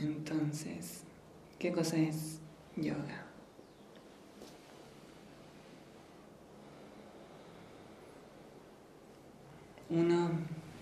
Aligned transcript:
Entonces, 0.00 1.04
¿qué 1.58 1.72
cosa 1.72 1.98
es 1.98 2.40
yoga? 2.74 3.26
Uno 9.90 10.30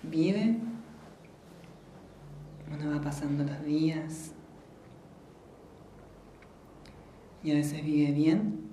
vive, 0.04 0.56
uno 2.70 2.90
va 2.94 3.00
pasando 3.00 3.42
los 3.42 3.64
días 3.64 4.34
y 7.42 7.50
a 7.50 7.54
veces 7.54 7.84
vive 7.84 8.12
bien, 8.12 8.70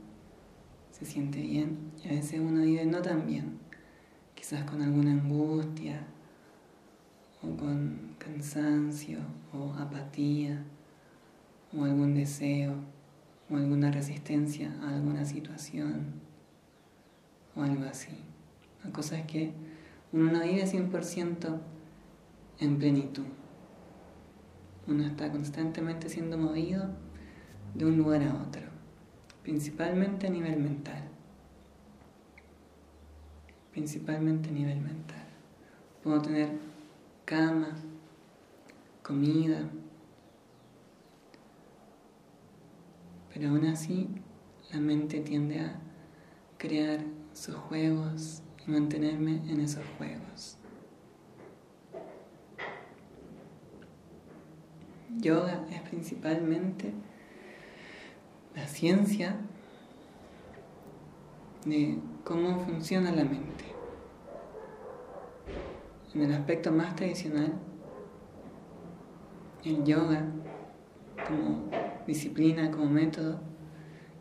se 0.92 1.06
siente 1.06 1.42
bien, 1.42 1.92
y 2.04 2.10
a 2.10 2.12
veces 2.12 2.40
uno 2.40 2.62
vive 2.62 2.86
no 2.86 3.02
tan 3.02 3.26
bien, 3.26 3.58
quizás 4.36 4.64
con 4.70 4.84
alguna 4.84 5.12
angustia 5.12 6.06
o 7.42 7.58
con 7.58 8.05
cansancio 8.18 9.20
o 9.54 9.74
apatía 9.74 10.64
o 11.74 11.84
algún 11.84 12.14
deseo 12.14 12.76
o 13.50 13.58
alguna 13.58 13.92
resistencia 13.92 14.72
a 14.82 14.96
alguna 14.96 15.26
situación 15.26 16.22
o 17.56 17.62
algo 17.62 17.86
así. 17.86 18.18
La 18.84 18.92
cosa 18.92 19.18
es 19.18 19.26
que 19.26 19.54
uno 20.12 20.32
no 20.32 20.42
vive 20.42 20.66
100% 20.66 21.60
en 22.60 22.78
plenitud. 22.78 23.26
Uno 24.88 25.06
está 25.06 25.32
constantemente 25.32 26.10
siendo 26.10 26.38
movido 26.38 26.90
de 27.74 27.86
un 27.86 27.98
lugar 27.98 28.24
a 28.24 28.34
otro, 28.36 28.62
principalmente 29.44 30.28
a 30.28 30.30
nivel 30.30 30.60
mental. 30.60 31.04
Principalmente 33.72 34.50
a 34.50 34.54
nivel 34.54 34.80
mental. 34.80 35.26
Puedo 36.04 36.22
tener 36.22 36.50
cama, 37.26 37.76
comida, 39.06 39.70
pero 43.32 43.50
aún 43.50 43.66
así 43.66 44.10
la 44.74 44.80
mente 44.80 45.20
tiende 45.20 45.60
a 45.60 45.80
crear 46.58 47.02
sus 47.32 47.54
juegos 47.54 48.42
y 48.66 48.72
mantenerme 48.72 49.44
en 49.48 49.60
esos 49.60 49.84
juegos. 50.00 50.58
Yoga 55.18 55.68
es 55.70 55.82
principalmente 55.82 56.92
la 58.56 58.68
ciencia 58.68 59.36
de 61.64 62.00
cómo 62.24 62.66
funciona 62.66 63.12
la 63.12 63.24
mente. 63.24 63.66
En 66.16 66.24
el 66.24 66.34
aspecto 66.34 66.72
más 66.72 66.96
tradicional, 66.96 67.54
el 69.66 69.84
yoga 69.84 70.26
como 71.28 71.70
disciplina, 72.06 72.72
como 72.72 72.86
método, 72.86 73.40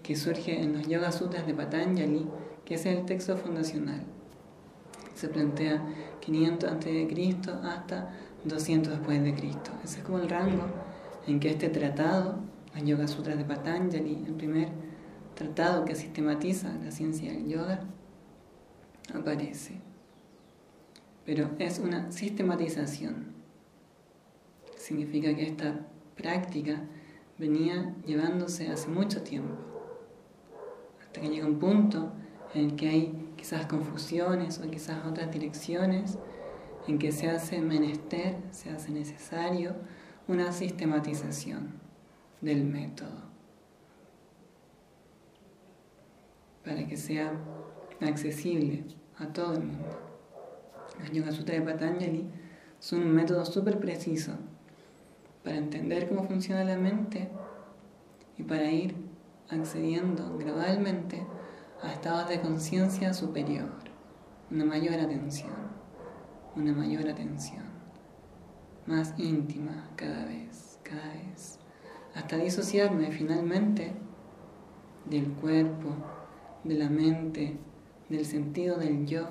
que 0.02 0.16
surge 0.16 0.62
en 0.62 0.74
los 0.74 0.86
Yoga 0.86 1.12
Sutras 1.12 1.46
de 1.46 1.54
Patanjali, 1.54 2.26
que 2.64 2.74
es 2.74 2.86
el 2.86 3.04
texto 3.04 3.36
fundacional. 3.36 4.04
Se 5.14 5.28
plantea 5.28 5.84
500 6.20 6.70
a.C. 6.70 7.36
hasta 7.62 8.10
200 8.44 8.92
después 8.92 9.22
de 9.22 9.34
Cristo. 9.34 9.70
Ese 9.82 9.98
es 9.98 10.04
como 10.04 10.18
el 10.18 10.28
rango 10.28 10.64
en 11.26 11.40
que 11.40 11.50
este 11.50 11.68
tratado, 11.68 12.38
los 12.74 12.84
Yoga 12.84 13.08
Sutras 13.08 13.38
de 13.38 13.44
Patanjali, 13.44 14.24
el 14.26 14.34
primer 14.34 14.68
tratado 15.34 15.84
que 15.84 15.94
sistematiza 15.94 16.72
la 16.82 16.90
ciencia 16.90 17.32
del 17.32 17.48
yoga, 17.48 17.80
aparece. 19.14 19.80
Pero 21.24 21.50
es 21.58 21.78
una 21.78 22.12
sistematización. 22.12 23.33
Significa 24.84 25.34
que 25.34 25.46
esta 25.46 25.80
práctica 26.14 26.82
venía 27.38 27.94
llevándose 28.04 28.68
hace 28.68 28.88
mucho 28.88 29.22
tiempo, 29.22 29.56
hasta 31.00 31.22
que 31.22 31.28
llega 31.30 31.46
un 31.46 31.58
punto 31.58 32.12
en 32.52 32.76
que 32.76 32.90
hay 32.90 33.32
quizás 33.34 33.64
confusiones 33.64 34.58
o 34.58 34.70
quizás 34.70 35.06
otras 35.06 35.30
direcciones 35.30 36.18
en 36.86 36.98
que 36.98 37.12
se 37.12 37.30
hace 37.30 37.62
menester, 37.62 38.36
se 38.50 38.68
hace 38.68 38.92
necesario 38.92 39.74
una 40.28 40.52
sistematización 40.52 41.72
del 42.42 42.62
método 42.64 43.22
para 46.62 46.86
que 46.86 46.98
sea 46.98 47.32
accesible 48.02 48.84
a 49.16 49.28
todo 49.28 49.54
el 49.54 49.62
mundo. 49.62 49.98
Los 51.00 51.10
Yoga 51.10 51.30
de 51.30 51.62
Patanjali 51.62 52.28
son 52.80 53.00
un 53.00 53.14
método 53.14 53.46
súper 53.46 53.80
preciso 53.80 54.36
para 55.44 55.56
entender 55.56 56.08
cómo 56.08 56.24
funciona 56.24 56.64
la 56.64 56.78
mente 56.78 57.28
y 58.38 58.42
para 58.42 58.70
ir 58.70 58.96
accediendo 59.50 60.38
gradualmente 60.38 61.22
a 61.82 61.92
estados 61.92 62.30
de 62.30 62.40
conciencia 62.40 63.12
superior, 63.12 63.70
una 64.50 64.64
mayor 64.64 64.94
atención, 64.94 65.52
una 66.56 66.72
mayor 66.72 67.08
atención, 67.08 67.62
más 68.86 69.14
íntima 69.18 69.90
cada 69.96 70.24
vez, 70.24 70.80
cada 70.82 71.12
vez, 71.12 71.58
hasta 72.14 72.38
disociarme 72.38 73.12
finalmente 73.12 73.92
del 75.04 75.28
cuerpo, 75.28 75.90
de 76.64 76.74
la 76.74 76.88
mente, 76.88 77.58
del 78.08 78.24
sentido 78.24 78.78
del 78.78 79.06
yo 79.06 79.28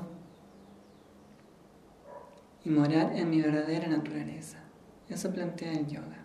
y 2.64 2.70
morar 2.70 3.16
en 3.16 3.32
mi 3.32 3.42
verdadera 3.42 3.88
naturaleza. 3.88 4.63
Eso 5.10 5.32
plantea 5.32 5.74
el 5.74 5.88
yoga. 5.88 6.24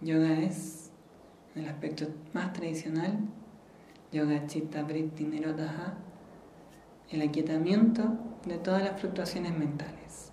Yoga 0.00 0.40
es, 0.40 0.90
en 1.54 1.62
el 1.62 1.68
aspecto 1.68 2.06
más 2.32 2.52
tradicional, 2.52 3.18
yoga 4.12 4.46
chitta 4.46 4.82
vritti 4.82 5.24
nirodha, 5.24 5.98
el 7.10 7.22
aquietamiento 7.22 8.18
de 8.46 8.58
todas 8.58 8.82
las 8.82 9.00
fluctuaciones 9.00 9.56
mentales, 9.56 10.32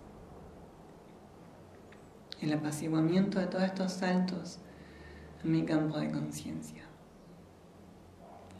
el 2.42 2.54
apaciguamiento 2.54 3.40
de 3.40 3.48
todos 3.48 3.66
estos 3.66 3.92
saltos 3.94 4.60
en 5.44 5.52
mi 5.52 5.64
campo 5.64 6.00
de 6.00 6.12
conciencia. 6.12 6.84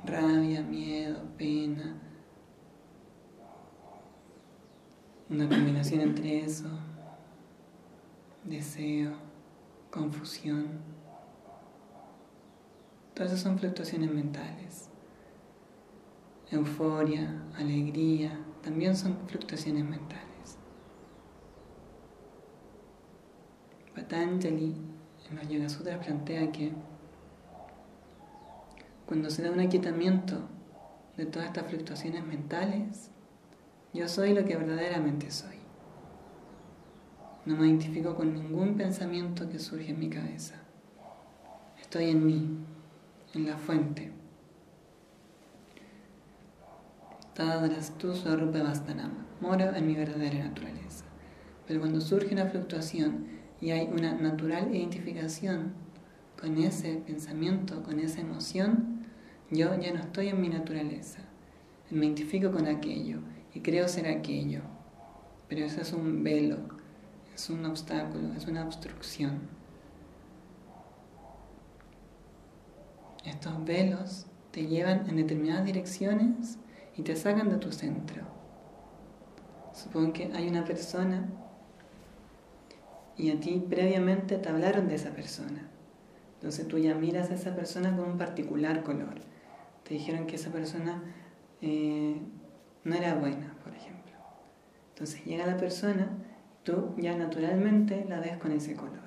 Rabia, 0.04 0.62
miedo, 0.62 1.24
pena, 1.38 1.96
una 5.30 5.48
combinación 5.48 6.02
entre 6.02 6.42
eso 6.42 6.68
deseo, 8.44 9.14
confusión. 9.90 10.68
Todas 13.14 13.40
son 13.40 13.60
fluctuaciones 13.60 14.12
mentales. 14.12 14.90
Euforia, 16.50 17.44
alegría, 17.56 18.38
también 18.62 18.96
son 18.96 19.18
fluctuaciones 19.28 19.86
mentales. 19.86 20.58
Patanjali 23.96 24.76
en 25.30 25.64
los 25.64 25.78
Yoga 25.80 26.00
plantea 26.00 26.52
que 26.52 26.74
cuando 29.06 29.30
se 29.30 29.44
da 29.44 29.52
un 29.52 29.60
aquietamiento 29.60 30.48
de 31.18 31.26
todas 31.26 31.48
estas 31.48 31.68
fluctuaciones 31.68 32.26
mentales, 32.26 33.12
yo 33.94 34.08
soy 34.08 34.34
lo 34.34 34.46
que 34.46 34.56
verdaderamente 34.56 35.32
soy. 35.32 35.61
No 37.44 37.56
me 37.56 37.68
identifico 37.68 38.16
con 38.16 38.36
ningún 38.36 38.76
pensamiento 38.76 39.50
que 39.50 39.58
surge 39.58 39.90
en 39.90 40.00
mi 40.00 40.10
cabeza. 40.10 40.62
Estoy 41.82 42.12
en 42.12 42.24
mí, 42.24 42.58
en 43.34 43.48
la 43.48 43.58
fuente. 43.58 44.12
Moro 49.42 49.76
en 49.76 49.88
mi 49.88 49.96
verdadera 49.96 50.44
naturaleza. 50.44 51.06
Pero 51.68 51.80
cuando 51.80 52.00
surge 52.00 52.32
una 52.32 52.46
fluctuación 52.46 53.26
y 53.60 53.72
hay 53.72 53.88
una 53.88 54.14
natural 54.14 54.76
identificación 54.76 55.74
con 56.40 56.60
ese 56.60 57.02
pensamiento, 57.08 57.82
con 57.82 58.00
esa 58.00 58.22
emoción, 58.22 59.08
yo 59.50 59.74
ya 59.80 59.92
no 59.94 60.02
estoy 60.02 60.28
en 60.28 60.42
mi 60.42 60.50
naturaleza. 60.50 61.22
Me 61.90 62.06
identifico 62.06 62.52
con 62.52 62.68
aquello 62.68 63.22
y 63.56 63.62
creo 63.62 63.88
ser 63.88 64.08
aquello. 64.08 64.62
Pero 65.50 65.66
eso 65.66 65.82
es 65.82 65.92
un 65.92 66.24
velo 66.24 66.81
es 67.36 67.50
un 67.50 67.66
obstáculo, 67.66 68.34
es 68.34 68.48
una 68.48 68.64
obstrucción. 68.66 69.40
Estos 73.26 73.64
velos 73.66 74.26
te 74.52 74.66
llevan 74.66 75.10
en 75.10 75.16
determinadas 75.16 75.66
direcciones 75.66 76.58
y 76.98 77.04
te 77.04 77.16
sacan 77.16 77.50
de 77.50 77.58
tu 77.58 77.72
centro. 77.72 78.24
Supongo 79.74 80.14
que 80.14 80.32
hay 80.34 80.48
una 80.48 80.66
persona 80.66 81.30
y 83.16 83.30
a 83.30 83.40
ti 83.40 83.64
previamente 83.70 84.38
te 84.38 84.50
hablaron 84.50 84.88
de 84.88 84.96
esa 84.96 85.12
persona. 85.12 85.68
Entonces 86.36 86.68
tú 86.68 86.80
ya 86.80 86.96
miras 86.96 87.30
a 87.30 87.36
esa 87.36 87.56
persona 87.56 87.96
con 87.96 88.10
un 88.10 88.18
particular 88.18 88.84
color. 88.84 89.22
Te 89.84 89.94
dijeron 89.94 90.26
que 90.26 90.36
esa 90.36 90.52
persona 90.52 91.04
eh, 91.62 92.20
no 92.84 92.96
era 92.96 93.14
buena, 93.16 93.56
por 93.64 93.76
ejemplo. 93.76 94.14
Entonces 94.90 95.24
llega 95.24 95.46
la 95.46 95.58
persona 95.58 96.10
tú 96.64 96.94
ya 96.98 97.16
naturalmente 97.18 98.06
la 98.08 98.20
ves 98.20 98.38
con 98.38 98.52
ese 98.52 98.76
color. 98.76 99.00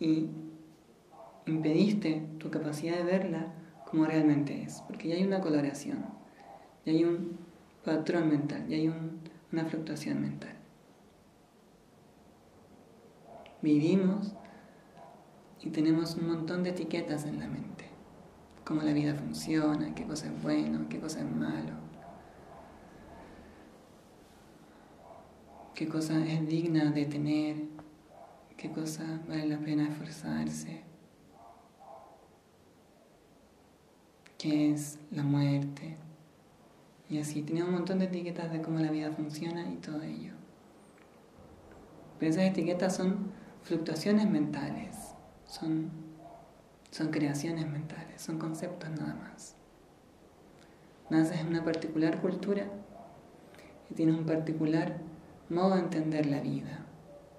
y 0.00 0.28
impediste 1.46 2.26
tu 2.38 2.50
capacidad 2.50 2.96
de 2.96 3.04
verla 3.04 3.52
como 3.88 4.06
realmente 4.06 4.62
es, 4.62 4.82
porque 4.86 5.08
ya 5.08 5.14
hay 5.14 5.24
una 5.24 5.40
coloración, 5.40 6.04
ya 6.84 6.92
hay 6.92 7.04
un 7.04 7.38
patrón 7.84 8.28
mental, 8.28 8.66
ya 8.66 8.76
hay 8.76 8.92
una 9.52 9.64
fluctuación 9.66 10.20
mental. 10.20 10.54
Vivimos 13.62 14.34
y 15.62 15.70
tenemos 15.70 16.16
un 16.16 16.28
montón 16.28 16.62
de 16.64 16.70
etiquetas 16.70 17.24
en 17.24 17.38
la 17.38 17.46
mente, 17.46 17.84
cómo 18.64 18.82
la 18.82 18.92
vida 18.92 19.14
funciona, 19.14 19.94
qué 19.94 20.04
cosa 20.04 20.26
es 20.26 20.42
bueno, 20.42 20.86
qué 20.88 20.98
cosa 20.98 21.20
es 21.20 21.30
malo, 21.30 21.83
qué 25.74 25.88
cosa 25.88 26.24
es 26.24 26.46
digna 26.46 26.92
de 26.92 27.04
tener, 27.04 27.56
qué 28.56 28.70
cosa 28.70 29.20
vale 29.28 29.46
la 29.46 29.58
pena 29.58 29.88
esforzarse, 29.88 30.82
qué 34.38 34.70
es 34.70 34.98
la 35.10 35.24
muerte. 35.24 35.96
Y 37.10 37.18
así, 37.18 37.42
tenemos 37.42 37.68
un 37.68 37.74
montón 37.74 37.98
de 37.98 38.06
etiquetas 38.06 38.52
de 38.52 38.62
cómo 38.62 38.78
la 38.78 38.90
vida 38.90 39.10
funciona 39.10 39.68
y 39.70 39.76
todo 39.76 40.02
ello. 40.02 40.32
Pero 42.18 42.30
esas 42.30 42.44
etiquetas 42.44 42.96
son 42.96 43.32
fluctuaciones 43.62 44.30
mentales, 44.30 44.96
son, 45.44 45.90
son 46.90 47.08
creaciones 47.08 47.66
mentales, 47.66 48.22
son 48.22 48.38
conceptos 48.38 48.90
nada 48.90 49.14
más. 49.14 49.56
Naces 51.10 51.40
en 51.40 51.48
una 51.48 51.64
particular 51.64 52.20
cultura 52.20 52.66
y 53.90 53.94
tienes 53.94 54.16
un 54.16 54.24
particular 54.24 54.98
modo 55.50 55.74
de 55.74 55.80
entender 55.80 56.26
la 56.26 56.40
vida, 56.40 56.86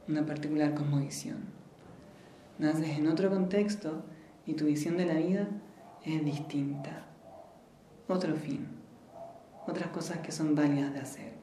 una 0.08 0.26
particular 0.26 0.76
cosmovisión. 0.76 1.46
Naces 2.60 2.98
en 2.98 3.08
otro 3.08 3.30
contexto 3.30 4.04
y 4.46 4.54
tu 4.54 4.66
visión 4.66 4.96
de 4.98 5.06
la 5.06 5.16
vida 5.16 5.48
es 6.04 6.24
distinta. 6.24 7.06
Otro 8.08 8.36
fin, 8.36 8.68
otras 9.66 9.90
cosas 9.90 10.20
que 10.20 10.32
son 10.32 10.54
válidas 10.54 10.94
de 10.94 11.00
hacer, 11.00 11.34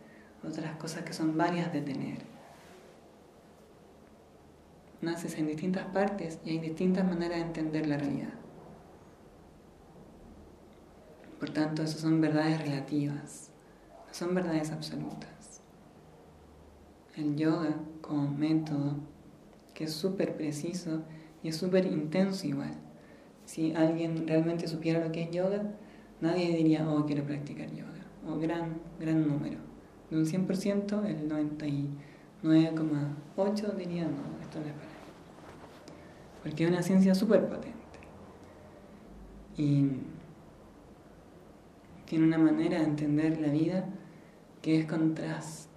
otras 0.48 0.76
cosas 0.76 1.02
que 1.02 1.12
son 1.12 1.36
válidas 1.36 1.72
de 1.72 1.82
tener. 1.82 2.18
Naces 5.00 5.36
en 5.38 5.48
distintas 5.48 5.86
partes 5.86 6.38
y 6.44 6.50
hay 6.50 6.58
distintas 6.60 7.04
maneras 7.04 7.38
de 7.38 7.46
entender 7.46 7.88
la 7.88 7.98
realidad. 7.98 8.34
Por 11.40 11.50
tanto, 11.50 11.82
esas 11.82 12.00
son 12.00 12.20
verdades 12.20 12.62
relativas, 12.62 13.50
no 14.06 14.14
son 14.14 14.32
verdades 14.32 14.70
absolutas 14.70 15.41
el 17.16 17.36
yoga 17.36 17.76
como 18.00 18.30
método 18.30 18.96
que 19.74 19.84
es 19.84 19.92
súper 19.92 20.34
preciso 20.36 21.02
y 21.42 21.48
es 21.48 21.56
súper 21.56 21.84
intenso 21.86 22.46
igual. 22.46 22.74
Si 23.44 23.74
alguien 23.74 24.26
realmente 24.26 24.66
supiera 24.68 25.04
lo 25.04 25.12
que 25.12 25.24
es 25.24 25.30
yoga, 25.30 25.74
nadie 26.20 26.56
diría, 26.56 26.88
oh, 26.88 27.04
quiero 27.04 27.24
practicar 27.24 27.68
yoga. 27.70 27.90
O 28.28 28.38
gran, 28.38 28.80
gran 29.00 29.26
número. 29.26 29.58
De 30.10 30.16
un 30.16 30.24
100%, 30.24 31.04
el 31.06 31.28
99,8 31.28 33.76
diría, 33.76 34.04
no, 34.04 34.40
esto 34.40 34.60
no 34.60 34.66
es 34.66 34.72
para 34.72 34.86
mí. 34.86 34.92
Porque 36.42 36.64
es 36.64 36.70
una 36.70 36.82
ciencia 36.82 37.14
súper 37.14 37.48
potente. 37.48 37.72
Y 39.56 39.90
tiene 42.04 42.26
una 42.26 42.38
manera 42.38 42.78
de 42.78 42.84
entender 42.84 43.40
la 43.40 43.48
vida 43.48 43.86
que 44.60 44.80
es 44.80 44.86
contraste 44.86 45.71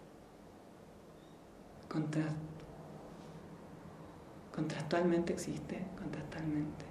contractualmente 4.53 5.33
existe, 5.33 5.85
contractualmente. 5.97 6.85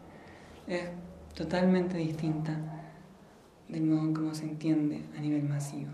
Es 0.67 0.89
totalmente 1.35 1.97
distinta 1.97 2.59
del 3.69 3.83
modo 3.85 4.03
en 4.03 4.15
cómo 4.15 4.35
se 4.35 4.45
entiende 4.45 5.05
a 5.17 5.21
nivel 5.21 5.43
masivo. 5.45 5.93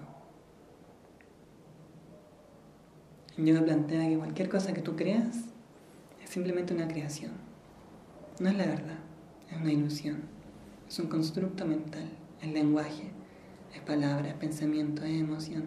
El 3.37 3.47
yoga 3.47 3.63
plantea 3.63 4.09
que 4.09 4.19
cualquier 4.19 4.49
cosa 4.49 4.73
que 4.75 4.83
tú 4.83 4.97
creas 4.97 5.37
es 6.23 6.31
simplemente 6.31 6.75
una 6.75 6.89
creación. 6.89 7.33
No 8.39 8.49
es 8.49 8.57
la 8.57 8.67
verdad, 8.67 8.99
es 9.51 9.57
una 9.57 9.73
ilusión, 9.73 10.23
es 10.89 10.99
un 10.99 11.09
constructo 11.09 11.65
mental, 11.65 12.11
el 12.43 12.53
lenguaje, 12.53 13.11
es 13.75 13.81
palabra, 13.83 14.29
es 14.29 14.35
pensamiento, 14.35 15.05
es 15.05 15.21
emoción. 15.21 15.65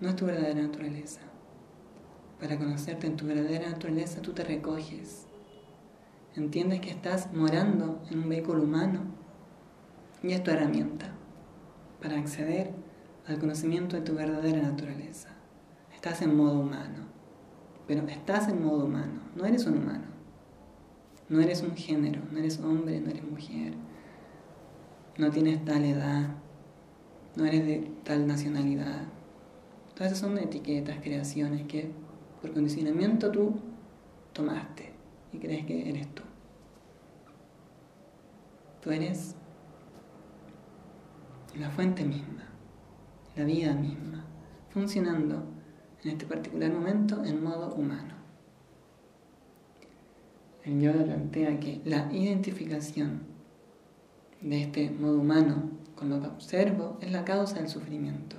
No 0.00 0.08
es 0.08 0.16
tu 0.16 0.26
verdadera 0.26 0.62
naturaleza. 0.62 1.20
Para 2.44 2.58
conocerte 2.58 3.06
en 3.06 3.16
tu 3.16 3.24
verdadera 3.24 3.70
naturaleza, 3.70 4.20
tú 4.20 4.34
te 4.34 4.44
recoges. 4.44 5.26
Entiendes 6.36 6.82
que 6.82 6.90
estás 6.90 7.32
morando 7.32 8.02
en 8.10 8.18
un 8.18 8.28
vehículo 8.28 8.64
humano 8.64 9.00
y 10.22 10.30
es 10.30 10.44
tu 10.44 10.50
herramienta 10.50 11.06
para 12.02 12.18
acceder 12.18 12.74
al 13.26 13.38
conocimiento 13.38 13.96
de 13.96 14.02
tu 14.02 14.14
verdadera 14.14 14.60
naturaleza. 14.60 15.30
Estás 15.94 16.20
en 16.20 16.36
modo 16.36 16.60
humano, 16.60 17.06
pero 17.88 18.06
estás 18.08 18.46
en 18.48 18.62
modo 18.62 18.84
humano, 18.84 19.22
no 19.34 19.46
eres 19.46 19.64
un 19.64 19.78
humano. 19.78 20.04
No 21.30 21.40
eres 21.40 21.62
un 21.62 21.74
género, 21.74 22.20
no 22.30 22.40
eres 22.40 22.60
hombre, 22.60 23.00
no 23.00 23.08
eres 23.08 23.24
mujer, 23.24 23.72
no 25.16 25.30
tienes 25.30 25.64
tal 25.64 25.82
edad, 25.82 26.28
no 27.36 27.46
eres 27.46 27.64
de 27.64 27.90
tal 28.04 28.26
nacionalidad. 28.26 29.04
Todas 29.94 30.12
esas 30.12 30.18
son 30.18 30.36
etiquetas, 30.36 30.98
creaciones 31.00 31.66
que 31.66 32.03
por 32.44 32.52
condicionamiento 32.52 33.30
tú 33.30 33.54
tomaste 34.34 34.92
y 35.32 35.38
crees 35.38 35.64
que 35.64 35.88
eres 35.88 36.14
tú. 36.14 36.22
Tú 38.82 38.90
eres 38.90 39.34
la 41.58 41.70
fuente 41.70 42.04
misma, 42.04 42.44
la 43.34 43.44
vida 43.44 43.72
misma, 43.72 44.26
funcionando 44.68 45.42
en 46.02 46.10
este 46.10 46.26
particular 46.26 46.70
momento 46.70 47.24
en 47.24 47.42
modo 47.42 47.74
humano. 47.76 48.12
El 50.64 50.82
yoga 50.82 51.02
plantea 51.02 51.58
que 51.58 51.80
la 51.86 52.12
identificación 52.12 53.22
de 54.42 54.64
este 54.64 54.90
modo 54.90 55.18
humano 55.18 55.70
con 55.96 56.10
lo 56.10 56.20
que 56.20 56.26
observo 56.26 56.98
es 57.00 57.10
la 57.10 57.24
causa 57.24 57.54
del 57.54 57.70
sufrimiento. 57.70 58.36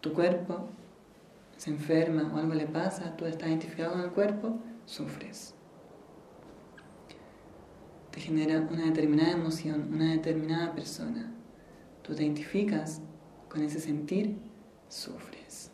Tu 0.00 0.12
cuerpo 0.12 0.68
se 1.56 1.70
enferma 1.70 2.30
o 2.34 2.38
algo 2.38 2.54
le 2.54 2.66
pasa, 2.66 3.16
tú 3.16 3.26
estás 3.26 3.48
identificado 3.48 3.92
con 3.92 4.02
el 4.02 4.10
cuerpo, 4.10 4.58
sufres. 4.84 5.54
Te 8.10 8.20
genera 8.20 8.60
una 8.60 8.86
determinada 8.86 9.32
emoción, 9.32 9.90
una 9.92 10.12
determinada 10.12 10.74
persona. 10.74 11.32
Tú 12.02 12.14
te 12.14 12.22
identificas 12.22 13.00
con 13.48 13.62
ese 13.62 13.80
sentir, 13.80 14.38
sufres. 14.88 15.70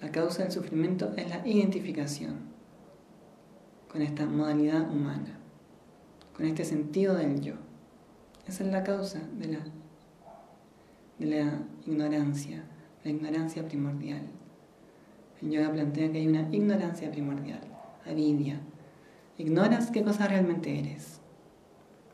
La 0.00 0.10
causa 0.10 0.42
del 0.42 0.52
sufrimiento 0.52 1.12
es 1.16 1.28
la 1.30 1.46
identificación 1.46 2.50
con 3.88 4.02
esta 4.02 4.26
modalidad 4.26 4.90
humana, 4.90 5.38
con 6.34 6.46
este 6.46 6.64
sentido 6.64 7.14
del 7.14 7.40
yo. 7.40 7.54
Esa 8.46 8.64
es 8.64 8.72
la 8.72 8.82
causa 8.82 9.20
de 9.38 9.48
la, 9.48 9.60
de 11.18 11.26
la 11.26 11.62
ignorancia, 11.86 12.64
la 13.04 13.10
ignorancia 13.10 13.66
primordial. 13.66 14.22
El 15.40 15.50
yoga 15.50 15.72
plantea 15.72 16.12
que 16.12 16.18
hay 16.18 16.28
una 16.28 16.48
ignorancia 16.52 17.10
primordial, 17.10 17.60
avidia. 18.06 18.60
Ignoras 19.38 19.90
qué 19.90 20.02
cosa 20.02 20.28
realmente 20.28 20.78
eres. 20.78 21.20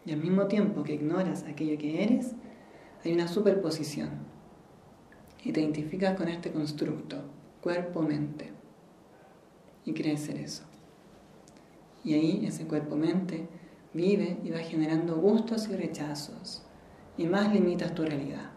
Y 0.07 0.13
al 0.13 0.21
mismo 0.21 0.47
tiempo 0.47 0.83
que 0.83 0.95
ignoras 0.95 1.45
aquello 1.45 1.77
que 1.77 2.03
eres, 2.03 2.35
hay 3.05 3.13
una 3.13 3.29
superposición. 3.29 4.11
Y 5.45 5.53
te 5.53 5.61
identificas 5.61 6.17
con 6.17 6.29
este 6.29 6.51
constructo, 6.51 7.23
cuerpo-mente. 7.61 8.53
Y 9.85 9.93
crees 9.93 10.21
ser 10.21 10.39
eso. 10.39 10.65
Y 12.03 12.15
ahí 12.15 12.47
ese 12.47 12.67
cuerpo-mente 12.67 13.47
vive 13.93 14.39
y 14.43 14.51
va 14.51 14.59
generando 14.59 15.17
gustos 15.17 15.69
y 15.69 15.77
rechazos. 15.77 16.65
Y 17.19 17.27
más 17.27 17.53
limitas 17.53 17.95
tu 17.95 18.05
realidad. 18.05 18.53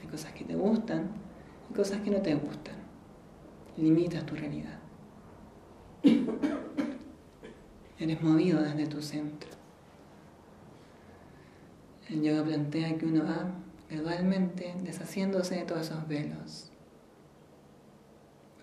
Hay 0.00 0.06
cosas 0.06 0.32
que 0.32 0.44
te 0.44 0.54
gustan 0.54 1.23
cosas 1.74 2.00
que 2.00 2.10
no 2.10 2.20
te 2.22 2.34
gustan. 2.34 2.74
Limitas 3.76 4.24
tu 4.26 4.34
realidad. 4.34 4.78
Eres 7.98 8.22
movido 8.22 8.60
desde 8.60 8.86
tu 8.86 9.00
centro. 9.00 9.50
El 12.08 12.22
yoga 12.22 12.44
plantea 12.44 12.98
que 12.98 13.06
uno 13.06 13.24
va 13.24 13.50
gradualmente 13.90 14.74
deshaciéndose 14.82 15.56
de 15.56 15.62
todos 15.62 15.82
esos 15.82 16.06
velos. 16.06 16.70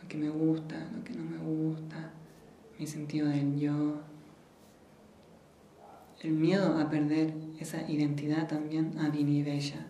Lo 0.01 0.07
que 0.07 0.17
me 0.17 0.29
gusta, 0.29 0.87
lo 0.95 1.03
que 1.03 1.13
no 1.13 1.23
me 1.23 1.37
gusta, 1.37 2.11
mi 2.77 2.85
sentido 2.85 3.27
del 3.27 3.59
yo. 3.59 4.01
El 6.21 6.33
miedo 6.33 6.77
a 6.77 6.89
perder 6.89 7.33
esa 7.59 7.89
identidad 7.89 8.47
también 8.47 8.93
bella 9.43 9.87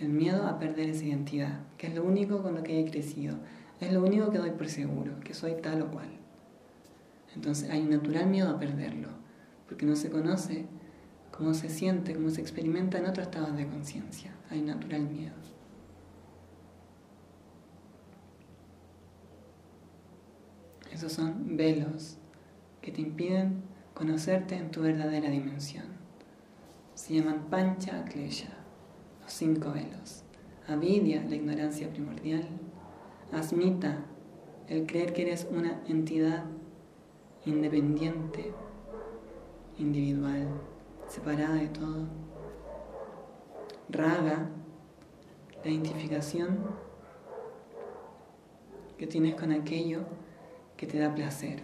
el 0.00 0.10
miedo 0.10 0.46
a 0.46 0.58
perder 0.58 0.90
esa 0.90 1.04
identidad, 1.04 1.60
que 1.78 1.86
es 1.86 1.94
lo 1.94 2.04
único 2.04 2.42
con 2.42 2.54
lo 2.54 2.62
que 2.62 2.80
he 2.80 2.90
crecido. 2.90 3.36
Es 3.80 3.92
lo 3.92 4.02
único 4.02 4.30
que 4.30 4.38
doy 4.38 4.50
por 4.50 4.68
seguro, 4.68 5.18
que 5.20 5.32
soy 5.32 5.54
tal 5.62 5.82
o 5.82 5.90
cual. 5.90 6.08
Entonces 7.34 7.70
hay 7.70 7.82
un 7.82 7.90
natural 7.90 8.26
miedo 8.26 8.50
a 8.50 8.58
perderlo, 8.58 9.08
porque 9.68 9.86
no 9.86 9.94
se 9.94 10.10
conoce 10.10 10.66
cómo 11.30 11.54
se 11.54 11.68
siente, 11.68 12.14
cómo 12.14 12.30
se 12.30 12.40
experimenta 12.40 12.98
en 12.98 13.06
otros 13.06 13.28
estados 13.28 13.56
de 13.56 13.68
conciencia. 13.68 14.32
Hay 14.50 14.58
un 14.58 14.66
natural 14.66 15.02
miedo. 15.02 15.34
Esos 20.92 21.12
son 21.12 21.56
velos 21.56 22.18
que 22.80 22.90
te 22.90 23.02
impiden 23.02 23.62
conocerte 23.94 24.56
en 24.56 24.72
tu 24.72 24.82
verdadera 24.82 25.30
dimensión. 25.30 25.84
Se 26.94 27.14
llaman 27.14 27.46
pancha 27.50 28.04
klesha, 28.04 28.48
los 29.22 29.32
cinco 29.32 29.70
velos. 29.70 30.24
Avidia, 30.68 31.24
la 31.26 31.34
ignorancia 31.34 31.88
primordial. 31.88 32.46
Asmita, 33.32 34.04
el 34.68 34.86
creer 34.86 35.14
que 35.14 35.22
eres 35.22 35.48
una 35.50 35.80
entidad 35.88 36.44
independiente, 37.46 38.52
individual, 39.78 40.46
separada 41.06 41.54
de 41.54 41.68
todo. 41.68 42.06
Raga, 43.88 44.50
la 45.64 45.70
identificación 45.70 46.58
que 48.98 49.06
tienes 49.06 49.36
con 49.36 49.52
aquello 49.52 50.00
que 50.76 50.86
te 50.86 50.98
da 50.98 51.14
placer. 51.14 51.62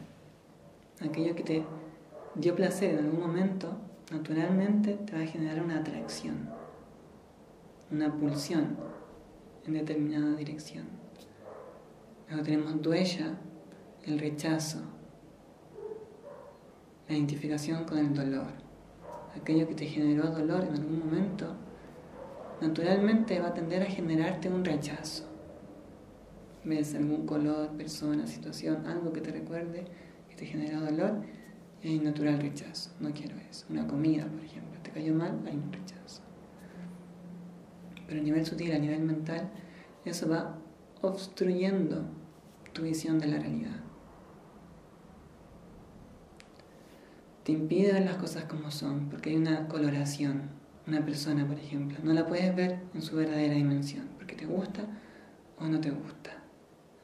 Aquello 1.03 1.35
que 1.35 1.43
te 1.43 1.65
dio 2.37 2.57
placer 2.57 2.95
en 2.95 3.05
algún 3.05 3.21
momento, 3.21 3.69
naturalmente 4.11 4.95
te 4.95 5.15
va 5.15 5.25
a 5.25 5.27
generar 5.27 5.63
una 5.63 5.81
atracción, 5.81 6.49
una 7.91 8.11
pulsión 8.11 8.94
en 9.67 9.75
determinada 9.75 10.35
dirección. 10.37 10.87
Luego 12.29 12.43
tenemos 12.43 12.83
duella, 12.83 13.39
el 14.05 14.19
rechazo, 14.19 14.81
la 17.09 17.15
identificación 17.15 17.85
con 17.85 17.99
el 17.99 18.15
dolor. 18.15 18.53
Aquello 19.37 19.67
que 19.69 19.75
te 19.75 19.87
generó 19.87 20.31
dolor 20.31 20.65
en 20.65 20.75
algún 20.75 21.01
momento, 21.01 21.55
naturalmente 22.61 23.41
va 23.41 23.49
a 23.49 23.55
tender 23.55 23.83
a 23.83 23.87
generarte 23.87 24.49
un 24.49 24.65
rechazo. 24.65 25.25
Ves 26.65 26.95
algún 26.95 27.27
color, 27.27 27.71
persona, 27.77 28.27
situación, 28.27 28.87
algo 28.87 29.13
que 29.13 29.21
te 29.21 29.33
recuerde, 29.33 29.85
que 30.31 30.37
te 30.37 30.47
genera 30.47 30.81
dolor, 30.81 31.23
y 31.83 31.89
hay 31.89 31.99
natural 31.99 32.41
rechazo. 32.41 32.91
No 33.01 33.11
quiero 33.13 33.37
eso. 33.51 33.67
Una 33.69 33.87
comida, 33.87 34.27
por 34.27 34.43
ejemplo, 34.43 34.81
te 34.83 34.91
cayó 34.91 35.15
mal, 35.15 35.43
hay 35.47 35.57
un 35.57 35.71
rechazo. 35.71 35.94
Pero 38.07 38.21
a 38.21 38.23
nivel 38.25 38.45
sutil, 38.45 38.73
a 38.73 38.79
nivel 38.79 39.03
mental, 39.03 39.51
eso 40.05 40.29
va 40.29 40.59
obstruyendo 41.03 42.05
tu 42.73 42.83
visión 42.83 43.19
de 43.19 43.27
la 43.27 43.39
realidad. 43.39 43.85
te 47.45 47.53
impide 47.53 47.93
ver 47.93 48.05
las 48.05 48.17
cosas 48.17 48.45
como 48.45 48.71
son, 48.71 49.11
porque 49.11 49.31
hay 49.31 49.37
una 49.37 49.69
coloración. 49.69 50.49
Una 50.87 51.05
persona, 51.05 51.47
por 51.47 51.59
ejemplo, 51.59 51.99
no 52.03 52.13
la 52.13 52.27
puedes 52.27 52.55
ver 52.57 52.81
en 52.95 53.03
su 53.03 53.17
verdadera 53.17 53.55
dimensión, 53.55 54.09
porque 54.17 54.35
te 54.35 54.47
gusta 54.47 54.87
o 55.59 55.67
no 55.67 55.81
te 55.81 55.91
gusta. 55.91 56.43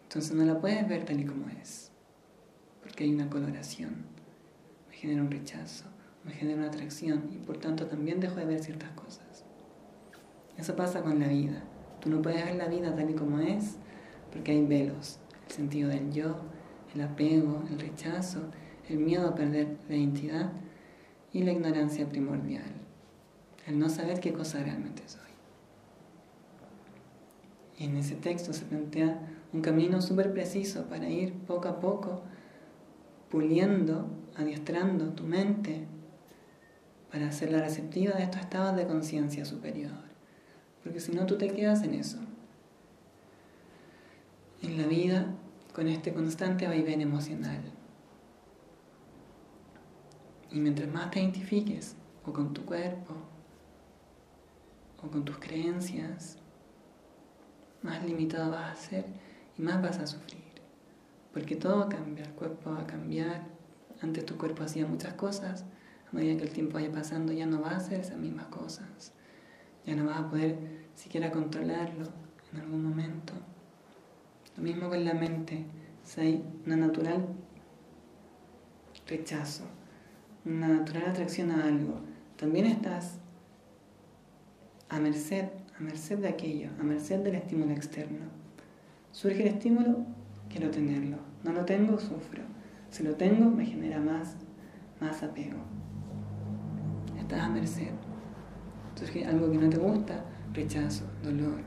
Entonces 0.02 0.34
no 0.34 0.44
la 0.44 0.58
puedes 0.60 0.86
ver 0.88 1.04
tal 1.04 1.20
y 1.20 1.24
como 1.24 1.48
es, 1.48 1.92
porque 2.82 3.04
hay 3.04 3.14
una 3.14 3.30
coloración. 3.30 4.06
Me 4.88 4.96
genera 4.96 5.22
un 5.22 5.30
rechazo, 5.30 5.84
me 6.24 6.32
genera 6.32 6.58
una 6.58 6.68
atracción 6.68 7.30
y 7.32 7.38
por 7.38 7.58
tanto 7.58 7.86
también 7.86 8.20
dejo 8.20 8.36
de 8.36 8.46
ver 8.46 8.62
ciertas 8.62 8.90
cosas. 8.92 9.29
Eso 10.60 10.76
pasa 10.76 11.02
con 11.02 11.18
la 11.18 11.26
vida. 11.26 11.64
Tú 12.00 12.10
no 12.10 12.22
puedes 12.22 12.44
ver 12.44 12.54
la 12.54 12.68
vida 12.68 12.94
tal 12.94 13.10
y 13.10 13.14
como 13.14 13.40
es, 13.40 13.76
porque 14.32 14.52
hay 14.52 14.64
velos, 14.64 15.18
el 15.48 15.52
sentido 15.52 15.88
del 15.88 16.12
yo, 16.12 16.36
el 16.94 17.00
apego, 17.00 17.64
el 17.70 17.80
rechazo 17.80 18.42
el 18.90 18.98
miedo 18.98 19.28
a 19.28 19.34
perder 19.34 19.76
la 19.88 19.96
identidad 19.96 20.52
y 21.32 21.42
la 21.44 21.52
ignorancia 21.52 22.08
primordial, 22.08 22.72
el 23.66 23.78
no 23.78 23.88
saber 23.88 24.20
qué 24.20 24.32
cosa 24.32 24.62
realmente 24.62 25.02
soy. 25.06 25.20
Y 27.78 27.84
en 27.84 27.96
ese 27.96 28.16
texto 28.16 28.52
se 28.52 28.64
plantea 28.64 29.20
un 29.52 29.62
camino 29.62 30.02
súper 30.02 30.32
preciso 30.32 30.86
para 30.86 31.08
ir 31.08 31.32
poco 31.32 31.68
a 31.68 31.80
poco 31.80 32.22
puliendo, 33.30 34.06
adiestrando 34.36 35.10
tu 35.10 35.24
mente 35.24 35.86
para 37.12 37.28
hacerla 37.28 37.60
receptiva 37.60 38.14
de 38.14 38.24
estos 38.24 38.40
estados 38.40 38.76
de 38.76 38.86
conciencia 38.86 39.44
superior. 39.44 40.09
Porque 40.82 41.00
si 41.00 41.12
no, 41.12 41.26
tú 41.26 41.36
te 41.36 41.48
quedas 41.48 41.82
en 41.82 41.94
eso. 41.94 42.18
En 44.62 44.80
la 44.80 44.86
vida, 44.86 45.34
con 45.74 45.88
este 45.88 46.12
constante 46.12 46.66
vaivén 46.66 47.00
emocional. 47.00 47.60
Y 50.50 50.58
mientras 50.58 50.92
más 50.92 51.10
te 51.10 51.20
identifiques 51.20 51.94
o 52.24 52.32
con 52.32 52.52
tu 52.52 52.64
cuerpo 52.64 53.14
o 55.02 55.08
con 55.08 55.24
tus 55.24 55.38
creencias, 55.38 56.38
más 57.82 58.04
limitado 58.04 58.50
vas 58.50 58.72
a 58.72 58.76
ser 58.76 59.06
y 59.56 59.62
más 59.62 59.80
vas 59.80 59.98
a 59.98 60.06
sufrir. 60.06 60.40
Porque 61.32 61.56
todo 61.56 61.78
va 61.78 61.84
a 61.84 61.88
cambiar, 61.88 62.28
el 62.28 62.34
cuerpo 62.34 62.72
va 62.72 62.80
a 62.80 62.86
cambiar. 62.86 63.42
Antes 64.02 64.26
tu 64.26 64.36
cuerpo 64.36 64.64
hacía 64.64 64.86
muchas 64.86 65.14
cosas, 65.14 65.64
a 66.10 66.16
medida 66.16 66.36
que 66.36 66.44
el 66.44 66.50
tiempo 66.50 66.74
vaya 66.74 66.90
pasando 66.90 67.32
ya 67.32 67.46
no 67.46 67.60
va 67.60 67.70
a 67.70 67.76
hacer 67.76 68.00
esas 68.00 68.18
mismas 68.18 68.46
cosas. 68.46 69.12
Ya 69.86 69.94
no 69.96 70.06
vas 70.06 70.18
a 70.18 70.30
poder 70.30 70.56
siquiera 70.94 71.30
controlarlo 71.30 72.06
en 72.52 72.60
algún 72.60 72.84
momento. 72.84 73.32
Lo 74.56 74.62
mismo 74.62 74.88
con 74.88 75.04
la 75.04 75.14
mente, 75.14 75.64
si 76.04 76.20
hay 76.20 76.44
una 76.66 76.76
natural 76.76 77.26
rechazo 79.06 79.64
una 80.44 80.68
natural 80.68 81.10
atracción 81.10 81.50
a 81.50 81.64
algo, 81.64 82.00
también 82.36 82.66
estás 82.66 83.18
a 84.88 84.98
merced, 84.98 85.48
a 85.78 85.82
merced 85.82 86.18
de 86.18 86.28
aquello, 86.28 86.70
a 86.80 86.82
merced 86.82 87.20
del 87.20 87.34
estímulo 87.34 87.72
externo. 87.72 88.26
Surge 89.12 89.42
el 89.42 89.48
estímulo, 89.48 90.06
quiero 90.48 90.70
tenerlo. 90.70 91.18
No 91.44 91.52
lo 91.52 91.64
tengo, 91.64 91.98
sufro. 91.98 92.42
Si 92.90 93.02
lo 93.02 93.14
tengo, 93.16 93.50
me 93.50 93.66
genera 93.66 94.00
más, 94.00 94.36
más 95.00 95.22
apego. 95.22 95.58
Estás 97.18 97.40
a 97.40 97.48
merced. 97.48 98.09
Surge 99.00 99.24
algo 99.24 99.50
que 99.50 99.56
no 99.56 99.70
te 99.70 99.78
gusta, 99.78 100.22
rechazo, 100.52 101.04
dolor. 101.22 101.62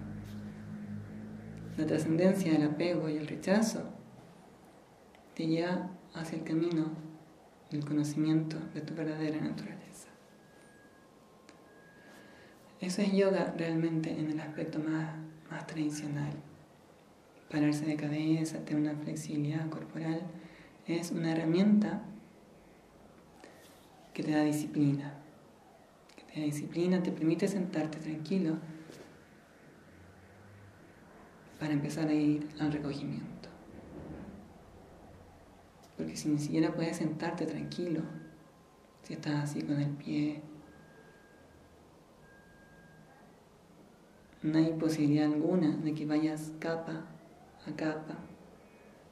La 1.78 1.88
trascendencia 1.88 2.52
del 2.52 2.68
apego 2.68 3.10
y 3.10 3.18
el 3.18 3.26
rechazo 3.26 3.82
te 5.34 5.48
lleva 5.48 5.90
hacia 6.14 6.38
el 6.38 6.44
camino 6.44 6.92
el 7.72 7.84
conocimiento 7.84 8.58
de 8.76 8.82
tu 8.82 8.94
verdadera 8.94 9.42
naturaleza. 9.42 10.10
Eso 12.80 13.02
es 13.02 13.14
yoga 13.14 13.52
realmente 13.58 14.12
en 14.12 14.30
el 14.30 14.40
aspecto 14.40 14.78
más 14.78 15.66
tradicional. 15.66 16.34
Pararse 17.50 17.88
de 17.88 17.96
cabeza, 17.96 18.64
tener 18.64 18.92
una 18.92 19.02
flexibilidad 19.02 19.68
corporal, 19.70 20.22
es 20.86 21.10
una 21.10 21.32
herramienta 21.32 22.04
que 24.14 24.22
te 24.22 24.34
da 24.34 24.44
disciplina. 24.44 25.23
Da 26.36 26.42
disciplina, 26.42 27.04
te 27.04 27.12
permite 27.12 27.48
sentarte 27.48 28.00
tranquilo 28.00 28.58
para 31.60 31.74
empezar 31.74 32.08
a 32.08 32.14
ir 32.14 32.48
al 32.60 32.72
recogimiento. 32.72 33.50
Porque 35.96 36.16
si 36.16 36.30
ni 36.30 36.40
siquiera 36.40 36.74
puedes 36.74 36.98
sentarte 36.98 37.46
tranquilo, 37.46 38.02
si 39.04 39.14
estás 39.14 39.44
así 39.44 39.62
con 39.62 39.80
el 39.80 39.92
pie, 39.92 40.42
no 44.42 44.58
hay 44.58 44.74
posibilidad 44.74 45.32
alguna 45.32 45.78
de 45.78 45.94
que 45.94 46.06
vayas 46.06 46.52
capa 46.60 47.06
a 47.66 47.76
capa, 47.76 48.18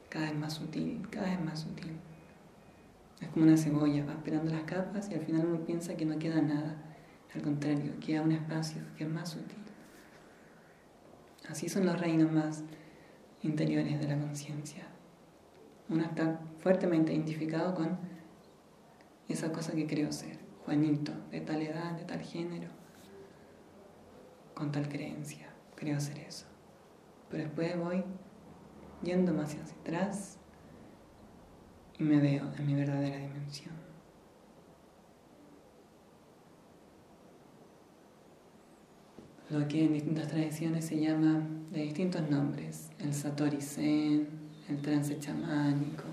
cada 0.09 0.25
vez 0.25 0.39
más 0.39 0.53
sutil, 0.53 1.07
cada 1.09 1.29
vez 1.29 1.39
más 1.39 1.59
sutil. 1.59 1.91
Es 3.21 3.29
como 3.29 3.45
una 3.45 3.55
cebolla, 3.55 4.05
va 4.05 4.13
esperando 4.13 4.51
las 4.51 4.63
capas 4.63 5.09
y 5.11 5.13
al 5.13 5.21
final 5.21 5.45
uno 5.45 5.63
piensa 5.63 5.95
que 5.95 6.05
no 6.05 6.17
queda 6.17 6.41
nada. 6.41 6.90
Al 7.33 7.41
contrario, 7.41 7.93
queda 7.99 8.21
un 8.21 8.31
espacio 8.31 8.81
que 8.97 9.05
es 9.05 9.09
más 9.09 9.29
sutil. 9.29 9.57
Así 11.47 11.69
son 11.69 11.85
los 11.85 11.99
reinos 11.99 12.31
más 12.31 12.63
interiores 13.41 13.99
de 13.99 14.07
la 14.07 14.19
conciencia 14.19 14.91
uno 15.91 16.05
está 16.05 16.39
fuertemente 16.59 17.13
identificado 17.13 17.75
con 17.75 17.99
esa 19.27 19.51
cosa 19.51 19.73
que 19.73 19.87
creo 19.87 20.11
ser, 20.13 20.39
Juanito, 20.65 21.11
de 21.31 21.41
tal 21.41 21.61
edad, 21.61 21.91
de 21.91 22.05
tal 22.05 22.21
género, 22.21 22.69
con 24.53 24.71
tal 24.71 24.87
creencia, 24.87 25.49
creo 25.75 25.99
ser 25.99 26.19
eso. 26.19 26.45
Pero 27.29 27.43
después 27.43 27.77
voy 27.77 28.03
yendo 29.03 29.33
más 29.33 29.53
hacia 29.53 29.63
atrás 29.81 30.37
y 31.99 32.03
me 32.03 32.21
veo 32.21 32.49
en 32.57 32.65
mi 32.65 32.73
verdadera 32.73 33.17
dimensión. 33.17 33.90
Lo 39.51 39.67
que 39.67 39.83
en 39.83 39.93
distintas 39.93 40.29
tradiciones 40.29 40.85
se 40.85 40.97
llama 40.97 41.45
de 41.71 41.81
distintos 41.81 42.29
nombres, 42.29 42.89
el 42.99 43.13
Satori 43.13 43.59
Zen, 43.59 44.29
el 44.69 44.81
trance 44.81 45.19
chamánico, 45.19 46.05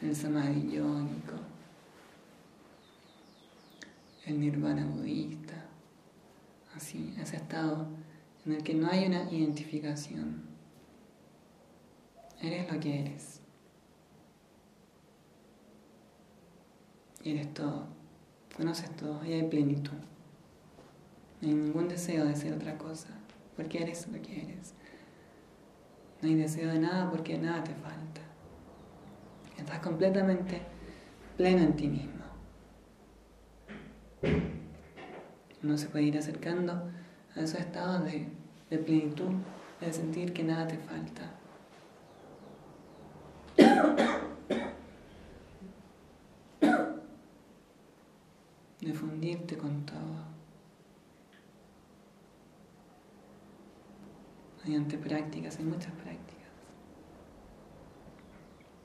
el 0.00 0.14
Samadhi 0.14 0.70
yónico, 0.70 1.34
el 4.26 4.38
Nirvana 4.38 4.86
budista, 4.86 5.66
así, 6.76 7.12
ese 7.20 7.36
estado 7.36 7.88
en 8.46 8.52
el 8.52 8.62
que 8.62 8.74
no 8.74 8.88
hay 8.88 9.06
una 9.06 9.28
identificación. 9.32 10.42
Eres 12.40 12.72
lo 12.72 12.78
que 12.78 13.00
eres. 13.00 13.40
Y 17.24 17.30
eres 17.30 17.52
todo. 17.52 17.88
Conoces 18.56 18.94
todo 18.94 19.24
y 19.24 19.32
hay 19.32 19.48
plenitud. 19.48 20.13
No 21.40 21.48
hay 21.48 21.54
ningún 21.54 21.88
deseo 21.88 22.24
de 22.24 22.36
ser 22.36 22.54
otra 22.54 22.78
cosa, 22.78 23.08
porque 23.56 23.82
eres 23.82 24.06
lo 24.08 24.22
que 24.22 24.42
eres. 24.42 24.74
No 26.22 26.28
hay 26.28 26.36
deseo 26.36 26.72
de 26.72 26.78
nada 26.78 27.10
porque 27.10 27.36
nada 27.36 27.62
te 27.62 27.74
falta. 27.74 28.22
Estás 29.58 29.80
completamente 29.80 30.62
pleno 31.36 31.62
en 31.62 31.76
ti 31.76 31.88
mismo. 31.88 32.24
Uno 35.62 35.78
se 35.78 35.88
puede 35.88 36.04
ir 36.04 36.18
acercando 36.18 36.90
a 37.34 37.40
esos 37.40 37.60
estados 37.60 38.04
de, 38.04 38.28
de 38.70 38.78
plenitud, 38.78 39.32
de 39.80 39.92
sentir 39.92 40.32
que 40.32 40.44
nada 40.44 40.66
te 40.66 40.78
falta. 40.78 41.30
de 48.80 48.92
fundirte 48.92 49.56
con 49.56 49.86
todo. 49.86 50.33
Mediante 54.64 54.96
prácticas, 54.96 55.58
hay 55.58 55.64
muchas 55.64 55.92
prácticas. 55.92 56.48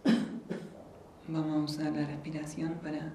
Vamos 1.27 1.55
a 1.55 1.59
usar 1.59 1.93
la 1.93 2.05
respiración 2.05 2.73
para 2.83 3.13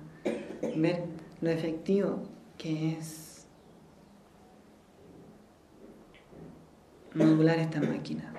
ver 0.76 1.04
lo 1.42 1.50
efectivo 1.50 2.22
que 2.56 2.92
es 2.92 3.46
modular 7.14 7.58
esta 7.58 7.80
máquina. 7.80 8.32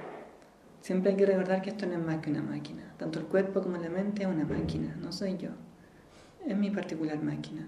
Siempre 0.82 1.12
hay 1.12 1.18
que 1.18 1.26
recordar 1.26 1.62
que 1.62 1.70
esto 1.70 1.86
no 1.86 1.94
es 1.94 2.00
más 2.00 2.18
que 2.18 2.30
una 2.30 2.42
máquina. 2.42 2.94
Tanto 2.98 3.20
el 3.20 3.26
cuerpo 3.26 3.62
como 3.62 3.78
la 3.78 3.90
mente 3.90 4.24
es 4.24 4.28
una 4.30 4.46
máquina, 4.46 4.96
no 5.02 5.12
soy 5.12 5.38
yo. 5.38 5.50
Es 6.46 6.56
mi 6.58 6.70
particular 6.70 7.22
máquina, 7.22 7.68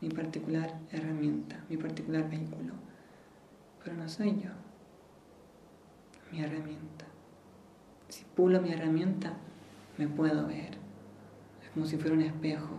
mi 0.00 0.08
particular 0.08 0.78
herramienta, 0.90 1.64
mi 1.68 1.76
particular 1.76 2.28
vehículo. 2.28 2.74
Pero 3.82 3.96
no 3.96 4.08
soy 4.08 4.40
yo. 4.40 4.50
Mi 6.32 6.40
herramienta. 6.40 7.04
Si 8.08 8.24
pulo 8.24 8.60
mi 8.62 8.72
herramienta, 8.72 9.34
me 9.98 10.08
puedo 10.08 10.46
ver. 10.46 10.78
Es 11.62 11.70
como 11.74 11.84
si 11.84 11.98
fuera 11.98 12.14
un 12.14 12.22
espejo. 12.22 12.74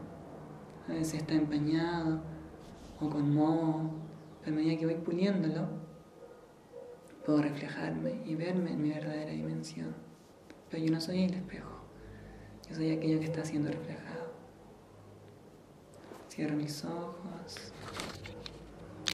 A 0.89 0.93
veces 0.93 1.21
está 1.21 1.35
empañado 1.35 2.21
o 2.99 3.09
con 3.09 3.33
moho, 3.33 3.91
pero 4.41 4.55
a 4.55 4.59
medida 4.59 4.79
que 4.79 4.85
voy 4.85 4.95
puliéndolo, 4.95 5.67
puedo 7.25 7.41
reflejarme 7.41 8.21
y 8.25 8.35
verme 8.35 8.71
en 8.71 8.81
mi 8.81 8.89
verdadera 8.89 9.31
dimensión. 9.31 9.95
Pero 10.69 10.85
yo 10.85 10.91
no 10.91 10.99
soy 10.99 11.23
el 11.23 11.33
espejo, 11.35 11.79
yo 12.67 12.75
soy 12.75 12.91
aquello 12.91 13.19
que 13.19 13.25
está 13.25 13.45
siendo 13.45 13.71
reflejado. 13.71 14.33
Cierro 16.27 16.55
mis 16.55 16.83
ojos. 16.83 17.71